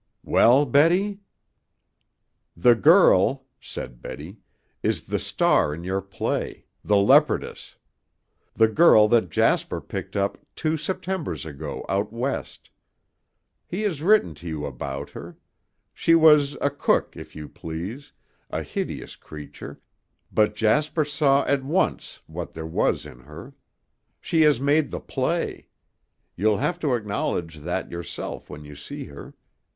"Well, 0.23 0.65
Betty?" 0.65 1.19
"The 2.57 2.73
girl," 2.73 3.45
said 3.59 4.01
Betty, 4.01 4.39
"is 4.81 5.03
the 5.03 5.19
star 5.19 5.75
in 5.75 5.83
your 5.83 6.01
play, 6.01 6.65
'The 6.83 6.97
Leopardess,' 6.97 7.75
the 8.55 8.67
girl 8.67 9.07
that 9.09 9.29
Jasper 9.29 9.79
picked 9.79 10.15
up 10.15 10.39
two 10.55 10.75
Septembers 10.75 11.45
ago 11.45 11.85
out 11.87 12.11
West. 12.11 12.71
He 13.67 13.83
has 13.83 14.01
written 14.01 14.33
to 14.41 14.47
you 14.47 14.65
about 14.65 15.11
her. 15.11 15.37
She 15.93 16.15
was 16.15 16.57
a 16.61 16.71
cook, 16.71 17.15
if 17.15 17.35
you 17.35 17.47
please, 17.47 18.11
a 18.49 18.63
hideous 18.63 19.15
creature, 19.15 19.79
but 20.31 20.55
Jasper 20.55 21.05
saw 21.05 21.45
at 21.45 21.63
once 21.63 22.21
what 22.25 22.53
there 22.55 22.65
was 22.65 23.05
in 23.05 23.19
her. 23.19 23.53
She 24.19 24.41
has 24.41 24.59
made 24.59 24.89
the 24.89 24.99
play. 24.99 25.67
You'll 26.35 26.57
have 26.57 26.79
to 26.79 26.95
acknowledge 26.95 27.57
that 27.57 27.91
yourself 27.91 28.49
when 28.49 28.65
you 28.65 28.75
see 28.75 29.03
her. 29.05 29.35